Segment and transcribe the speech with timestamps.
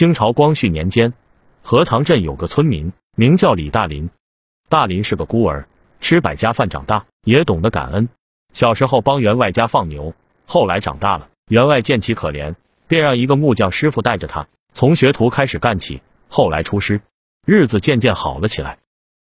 [0.00, 1.12] 清朝光绪年间，
[1.62, 4.08] 荷塘镇有个村民名叫李大林。
[4.70, 5.66] 大林是个孤儿，
[6.00, 8.08] 吃百家饭长大，也懂得感恩。
[8.50, 10.14] 小时候帮员外家放牛，
[10.46, 12.54] 后来长大了，员外见其可怜，
[12.88, 17.02] 便让一个木匠师傅带着他，从学徒开始干起，后来出师，
[17.44, 18.78] 日子渐渐好了起来。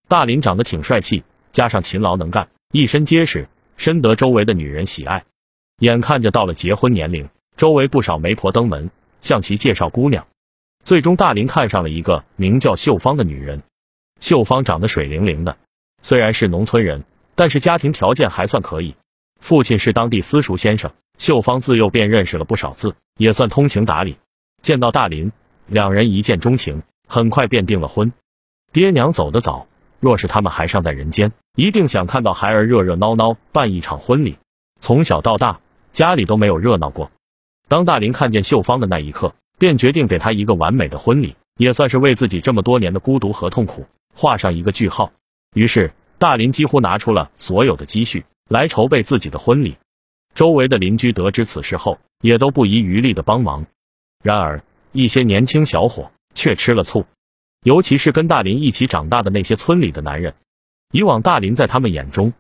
[0.08, 3.48] 大林长得挺帅气，加上勤劳能干，一身结实，
[3.78, 5.26] 深得周围的女人喜爱。
[5.78, 8.90] 眼看着到了结婚年龄，周围不少媒婆登门
[9.22, 10.26] 向其介绍姑娘。
[10.84, 13.64] 最终，大林看上了一个名叫秀芳的女人。
[14.20, 15.58] 秀芳长得水灵灵的，
[16.02, 17.04] 虽然是农村人，
[17.36, 18.96] 但是家庭条件还算可以。
[19.40, 24.18] 父亲是当地私塾先生，秀芳自幼便认识了不少字，也算通情达理。
[24.62, 25.32] 见到大林，
[25.68, 28.12] 两人一见钟情，很快便订了婚。
[28.72, 29.68] 爹娘走得早，
[30.00, 34.38] 若是他们还尚在人间，一定想看到孩儿热热闹闹办一场婚礼。
[34.80, 35.62] 从小到大，
[35.94, 37.10] 家里都没有热闹过。
[37.70, 43.86] 当大林看见秀芳的那一刻，便决定给他一个完美的婚礼，也算是为自己这么多年的孤独和痛苦。
[44.14, 45.14] 画上一个句号。
[45.56, 49.78] 于是，大林几乎拿出了所有的积蓄来筹备自己的婚礼。
[50.36, 53.66] 周围的邻居得知此事后，也都不遗余力的帮忙。
[54.22, 57.06] 然而，一些年轻小伙却吃了醋，
[57.64, 60.34] 尤其是跟大林一起长大的那些村里的男人。
[60.92, 62.34] 以往，大林在他们眼中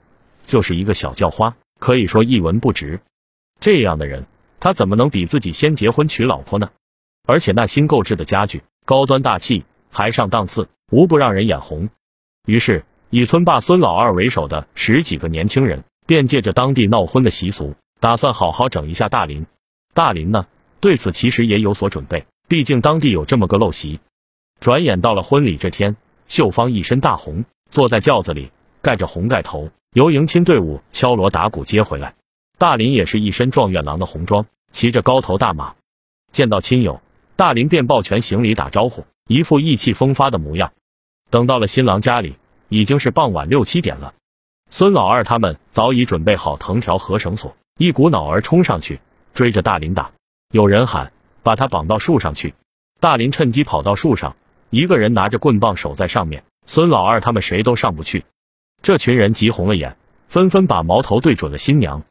[0.45, 2.99] 就是一个小叫花，可以说一文不值。
[3.61, 4.25] 这样的人，
[4.59, 6.69] 他怎么能比自己先结婚娶老婆呢？
[7.25, 10.67] 而且，那新购置的家具高端大气，还上档次。
[10.91, 11.89] 无不让人眼红。
[12.45, 19.47] 于是，以村霸孙老二为首的十几个年轻人，便借着当地闹婚的习俗，打算好好整一下大林。
[19.95, 20.45] 大林呢，
[20.81, 24.01] 对此其实也有所准备，毕竟当地有这么个陋习。
[24.59, 25.95] 转眼到了婚礼这天，
[26.27, 28.51] 秀芳一身大红，坐在轿子里，
[28.83, 32.13] 盖着红盖头，由迎亲队伍敲锣打鼓接回来。
[32.59, 35.73] 大林也是一身状元郎的红装，骑着高头大马，
[36.29, 37.01] 见到亲友，
[37.35, 40.73] 大林便抱拳行礼打招呼，一副意气风发的模样。
[41.29, 42.35] 等到了新郎家里，
[42.69, 44.13] 已经是傍晚六七点了。
[44.69, 48.99] 孙老二他们早已准备好藤条和绳索，一股脑儿冲上去
[49.33, 50.11] 追着大林打。
[50.51, 51.11] 有人喊
[51.41, 52.53] ：“把他绑到树上去！”
[52.99, 54.35] 大林趁机跑到树上，
[54.69, 56.43] 一个人拿着棍棒守在上面。
[56.65, 58.25] 孙老二他们谁都上不去。
[58.81, 62.03] 这群人急红了眼，纷纷把矛头对准了新娘。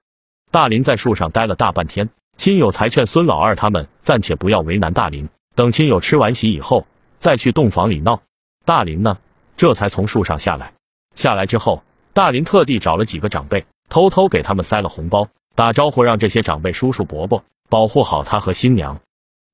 [0.51, 6.87] 大林在树上待了大半天，亲友才劝孙老二他们暂且不要为难大林，等亲友吃完席以后
[7.19, 8.23] 再去洞房里闹。
[8.65, 9.19] 大林呢，
[9.57, 10.73] 这才从树上下来。
[11.15, 11.83] 下来之后，
[12.13, 19.01] 大林特地找了几个长辈，偷偷给他们塞了红包，打招呼让这些长辈叔叔伯伯保护好他和新娘。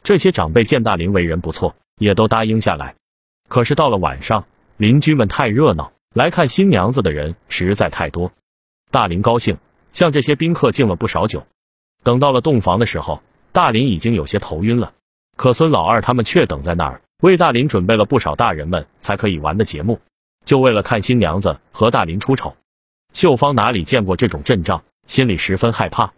[0.02, 2.94] 这些长辈见大林为人不错，也都答应下来。
[3.48, 4.46] 可是到了晚上，
[4.76, 8.30] 邻居们太热闹，来看新娘子的人实在太多。
[8.90, 9.58] 大林高兴，
[9.92, 11.44] 向这些宾客敬了不少酒。
[12.02, 13.22] 等到了洞房的时候，
[13.52, 14.92] 大林已经有些头晕了，
[15.36, 17.02] 可孙老二他们却等在那儿。
[17.20, 20.00] 为大林准备了不少大人们才可以玩的节目，
[20.44, 22.54] 就为了看新娘子和大林出丑。
[23.12, 26.12] 秀芳哪里见过这种阵仗，心里十分害怕。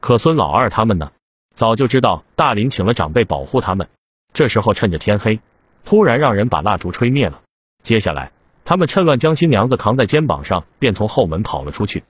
[0.00, 1.12] 可孙老二他们呢，
[1.54, 3.88] 早就知道大林请了长辈保护他们。
[4.32, 5.40] 这时候趁着天黑，
[5.84, 7.42] 突然让人把蜡烛吹灭了。
[7.82, 8.32] 接下来，
[8.64, 12.04] 他们趁乱将新娘子扛在肩膀上，便从后门跑了出去。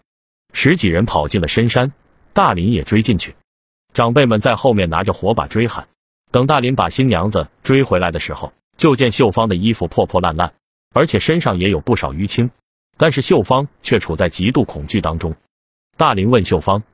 [0.53, 1.93] 十几人跑进了深山，
[2.39, 3.35] 大林也追进去。
[3.93, 5.89] 长辈们在后面拿着火把追喊。
[6.31, 10.53] 等大林把新娘子追回来的时候，就见秀芳的衣服破破烂烂，
[10.95, 12.53] 而且身上也有不少淤青。
[12.97, 15.35] 但是秀芳却处在极度恐惧当中。
[15.97, 16.85] 大林问秀芳：“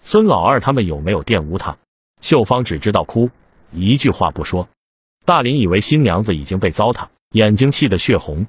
[0.00, 1.76] 孙老二他们有没有玷污她？”
[2.22, 3.28] 秀芳只知道哭，
[3.72, 4.70] 一句话不说。
[5.26, 8.46] 大林以为新娘子已经被糟蹋，眼睛气得血红。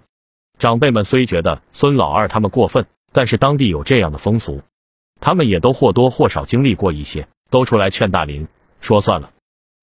[0.58, 4.62] 长辈们虽觉得孙老二他们过分，但是当地有这样的风俗，
[5.20, 8.48] 他们也都或多或少经历过一些，都出来劝大林
[8.81, 9.31] 说：“算了。”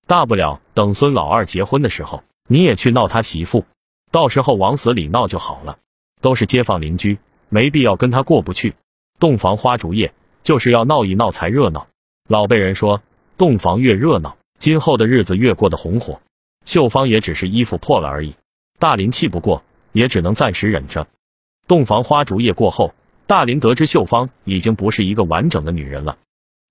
[0.07, 3.65] 大不了等孙老二结婚的时候，你也去闹他媳妇，
[4.11, 5.79] 到时候往死里闹就好了。
[6.21, 8.75] 都是街坊邻居，没必要跟他过不去。
[9.19, 11.89] 洞房花烛夜就是要闹一闹才热闹。
[12.29, 13.03] 老辈人说，
[13.37, 16.21] 洞房越热闹，今后的日子越过得红火。
[16.65, 18.37] 秀芳也只是衣服破了而已，
[18.79, 21.09] 大林气不过，也只能暂时忍着。
[21.67, 22.95] 洞房花烛夜过后，
[23.27, 26.19] 大林得知秀芳已经不是一个完整的女人了。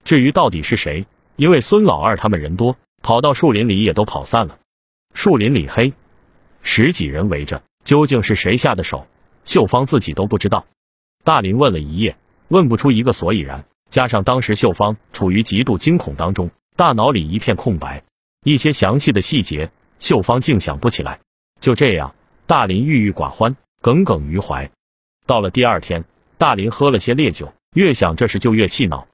[0.03, 1.05] 至于到底是谁，
[1.35, 2.77] 因为孙老二他们人多。
[3.03, 4.59] 跑到树林里也都跑散了。
[5.15, 5.93] 树林里黑，
[6.61, 9.07] 十几人围着，究竟是谁下的手？
[9.43, 10.67] 秀芳自己都不知道。
[11.23, 12.15] 大林问了一夜，
[12.47, 13.65] 问不出一个所以然。
[13.89, 18.03] 加上当时秀芳处于极度惊恐当中，大脑里一片空白，
[18.43, 21.21] 一些详细的细节，秀芳竟想不起来。
[21.59, 22.13] 就这样，
[22.45, 24.69] 大林郁郁寡欢，耿耿于怀。
[25.25, 26.05] 到了第二天，
[26.41, 29.05] 大林喝了些烈酒，越想这事就越气恼。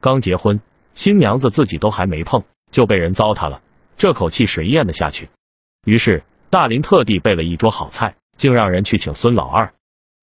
[0.00, 0.60] 刚结婚，
[0.94, 2.44] 新娘子自己都还没碰。
[2.70, 3.62] 就被人糟蹋了，
[3.96, 5.28] 这口气谁咽得下去？
[5.84, 9.72] 于是大林特地备了一桌好菜，竟让人去请孙老二。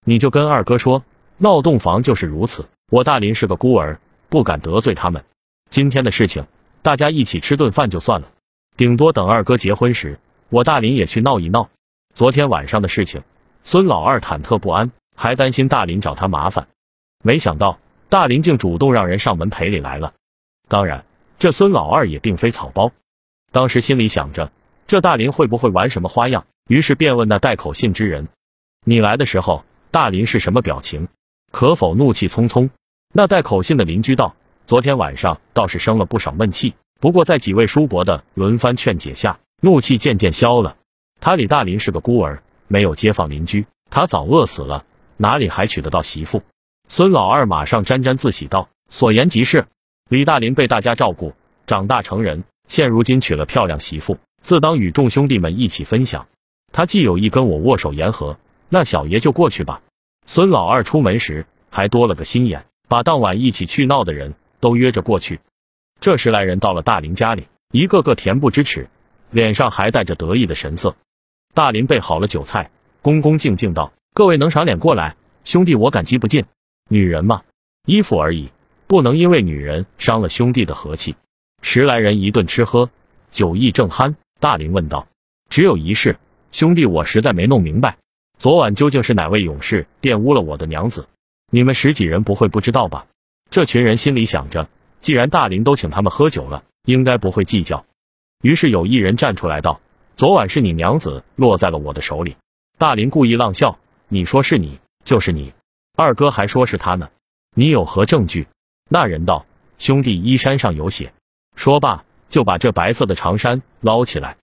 [0.06, 1.04] 你就跟二哥说，
[1.38, 2.70] 闹洞房就是如此。
[2.90, 4.00] 我大林是个孤儿，
[4.30, 5.26] 不敢得罪他们。
[5.70, 6.48] 今天的事情，
[6.82, 8.30] 大家一起吃顿饭就算了，
[8.78, 11.70] 顶多等二哥结婚时，我大林也去闹一闹。
[12.14, 13.24] 昨天晚上的事情，
[13.66, 16.68] 孙老二忐忑不安，还担心大林找他麻烦。
[17.24, 17.80] 没想到
[18.10, 20.14] 大林竟主动让人上门赔礼来了。
[20.68, 21.06] 当然，
[21.40, 22.92] 这孙老二也并非草包。
[23.52, 24.52] 当时心里想着，
[24.88, 26.46] 这大林会不会玩什么花样？
[26.68, 28.28] 于是便问那带口信之人
[28.86, 31.08] ：“你来的时候，大林是什么表情？
[31.52, 32.70] 可否怒气匆匆？”
[33.14, 34.36] 那带口信的邻居道
[34.68, 40.76] ：“昨天晚上倒是生了不少闷气，不过在几位叔伯的轮番劝解下，怒气渐渐消了。
[41.22, 44.86] 他李大林是个孤儿，没有街坊邻居，他早饿死了，
[45.18, 46.44] 哪里还娶得到媳妇？”
[46.88, 49.68] 孙老二马上沾沾自喜道：“所言极是。
[50.10, 51.34] 李大林被大家照顾，
[51.66, 56.28] 长大成人。”现如今娶了漂亮媳妇，自当与众兄弟们一起分享。
[56.72, 58.40] 他既有意跟我握手言和，
[58.70, 59.84] 那小爷就过去吧。
[60.26, 65.42] 孙老二出门时还多了个心眼，把当晚一起去闹的人都约着过去。
[66.00, 68.90] 这时来人到了大林家里，一个个恬不知耻，
[69.30, 70.96] 脸上还带着得意的神色。
[71.54, 72.72] 大林备好了酒菜，
[73.04, 76.46] 恭恭敬敬道：“各位能赏脸过来，兄弟我感激不尽。
[76.90, 77.42] 女人嘛，
[77.86, 78.50] 衣服而已，
[78.88, 81.18] 不能因为女人伤了兄弟的和气。”
[81.62, 82.90] 十来人一顿吃喝，
[83.32, 84.16] 酒意正酣。
[84.40, 85.10] 大林问道
[85.52, 86.18] ：“只有一事，
[86.54, 87.98] 兄弟，我实在没弄明白，
[88.38, 91.10] 昨晚究竟是哪位勇士玷污了我的娘子？
[91.52, 93.08] 你们十几人不会不知道吧？”
[93.52, 94.70] 这群人心里想着，
[95.02, 97.86] 既然大林都请他们喝酒了，应该不会计较。
[98.42, 99.82] 于是有一人站出来道
[100.16, 102.38] ：“昨晚是你娘子落在了我的手里。”
[102.80, 103.78] 大林故意浪笑
[104.08, 105.54] ：“你说是你，就是你。
[105.98, 107.10] 二哥还说是他呢，
[107.56, 108.48] 你有何证据？”
[108.90, 109.46] 那人道
[109.80, 111.14] ：“兄弟衣衫上有血。”
[111.56, 114.38] 说罢，就把这白色的长衫捞起来。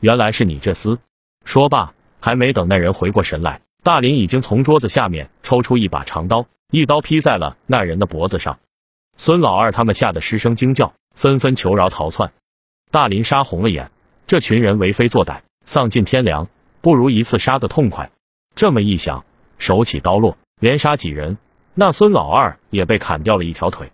[0.00, 0.98] 原来是你这厮。
[1.44, 8.58] 说罢，还没等那人回过神来，大林已经从桌子下面抽出一把长刀，一刀劈在了那人的脖子上。
[9.16, 12.32] 孙老二他们吓得失声惊叫，纷纷求饶逃窜。
[12.90, 13.90] 大林杀红了眼，
[14.26, 16.48] 这群人为非作歹，丧尽天良，
[16.82, 18.10] 不如一次杀个痛快。
[18.56, 19.24] 这么一想，
[19.58, 21.38] 手起刀落，连杀几人，
[21.74, 23.92] 那孙老二也被砍掉了一条腿。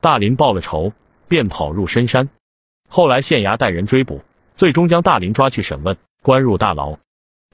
[0.00, 0.92] 大林报了仇。
[1.30, 2.30] 便跑入深山，
[2.88, 4.22] 后来县衙带人追捕，
[4.56, 6.96] 最终将大林抓去审问，关入大牢。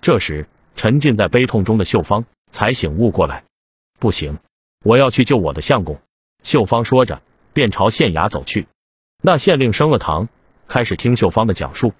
[0.00, 0.46] 这时
[0.76, 3.42] 沉浸在悲痛中的秀芳才醒悟过来，
[3.98, 4.38] 不行，
[4.84, 5.98] 我要去救我的相公。
[6.44, 7.20] 秀芳说着，
[7.52, 8.68] 便朝县衙走去。
[9.20, 10.28] 那县令升了堂，
[10.68, 11.94] 开始听秀芳的讲述。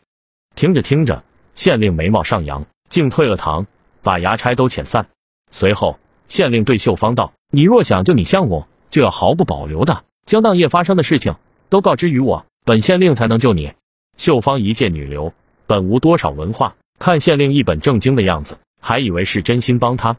[0.54, 1.24] 听着听着，
[1.56, 3.66] 县令眉毛上扬，竟退了堂，
[4.04, 5.08] 把衙差都遣散。
[5.50, 5.98] 随后，
[6.28, 11.34] 县令对秀芳道：“你若想救你相公，就要毫不保留的将当夜发生的事情。”
[11.70, 13.72] 都告知于我，本县令才能救你。
[14.16, 15.32] 秀芳一介女流，
[15.66, 20.18] 本无多少文化，看县令一本正经的样子，还以为是真心帮他。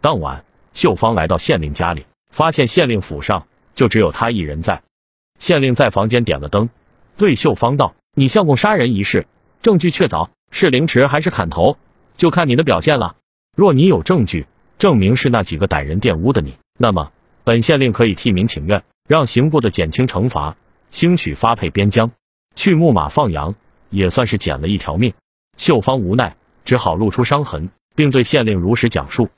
[0.00, 3.46] 当晚，秀芳来到县令家里，发现县令府上
[3.76, 4.82] 就只有他一人在。
[5.38, 6.68] 县令在房间点了灯，
[7.16, 9.28] 对秀芳道：“你相公杀人一事，
[9.62, 11.76] 证据确凿，是凌迟还是砍头，
[12.18, 13.16] 就看你的表现了。
[13.56, 17.12] 若你有证据证明是那几个歹人玷污的你，那么
[17.44, 20.56] 本县令可以替民请愿，让刑部的减轻惩罚。”
[20.90, 22.12] 兴许发配边疆，
[22.54, 23.54] 去牧马放羊，
[23.90, 25.12] 也算是捡了一条命。
[25.58, 29.28] 秀芳无奈，只好露出伤痕，并对县令如实讲述。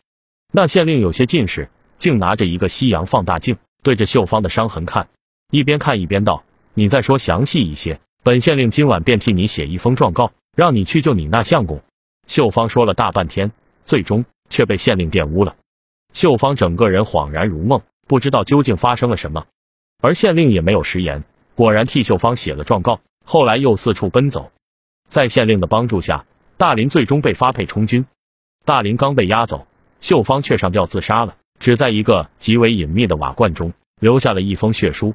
[0.53, 1.69] 那县令有些近视，
[1.99, 5.09] 竟拿着一个西洋放大镜对着秀芳的伤痕看，
[5.51, 11.83] 一边看一边道：“你再说详细一些，本县令今晚便替你写一封状告，让你去救你那相公。”
[12.27, 13.53] 秀芳说了大半天，
[13.85, 15.57] 最终却被县令玷污了。
[16.13, 19.47] 秀芳整个人恍然如梦，不知道究竟发生了什么，
[20.01, 21.25] 而县令也没有食言。
[21.55, 24.51] 果然替秀芳写了状告，后来又四处奔走，
[25.09, 26.25] 在县令的帮助下，
[26.57, 28.07] 大林最终被发配充军。
[28.65, 29.67] 大林刚被押走，
[30.01, 35.15] 秀芳却上吊自杀了，只在一个极为隐秘的瓦罐中留下了一封血书。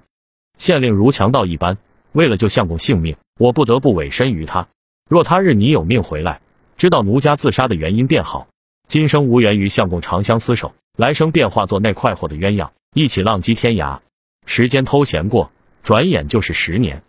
[0.58, 1.78] 县令如强盗一般，
[2.12, 4.68] 为了救相公性命，我不得不委身于他。
[5.10, 6.42] 若他日你有命回来，
[6.78, 8.48] 知道奴家自杀的原因便好。
[8.88, 14.00] 今生无缘与相公长相厮守，来生便化作那快活的鸳鸯，一起浪迹天涯。
[14.46, 15.52] 时间偷闲过。
[15.84, 17.04] 转眼就是十年。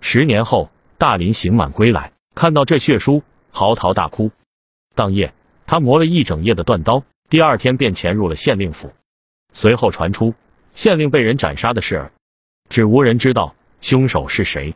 [0.00, 4.30] 十年后，大林刑满归来，看到这血书，嚎啕大哭。
[4.94, 5.34] 当夜，
[5.66, 8.94] 他磨了一整夜的断刀，第二天便潜入了县令府。
[9.52, 10.34] 随后传出
[10.72, 12.12] 县令被人斩杀的事儿，
[12.70, 14.74] 只无人知道凶手是谁。